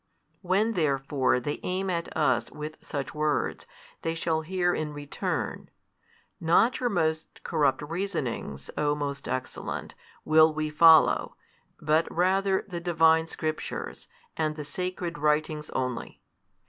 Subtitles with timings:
[0.41, 3.67] When therefore they aim at us with such words,
[4.01, 5.69] they shall hear in return,
[6.39, 9.93] Not your most corrupt reasonings o most excellent,
[10.25, 11.35] will we follow,
[11.79, 16.19] but rather the Divine Scriptures and the Sacred Writings only.